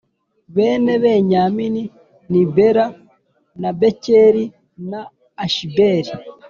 Bene 0.55 0.93
Benyamini 1.03 1.83
ni 2.31 2.41
Bela 2.55 2.85
na 3.61 3.69
Bekeri 3.79 4.45
na 4.89 5.01
Ashibeli 5.45 6.11